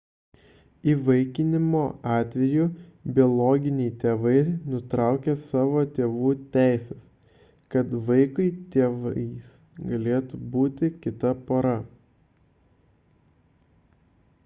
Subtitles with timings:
[0.91, 2.63] įvaikinimo atveju
[3.17, 4.33] biologiniai tėvai
[4.75, 7.05] nutraukia savo tėvų teises
[7.75, 9.51] kad vaikui tėvais
[9.93, 11.75] galėtų būti kita pora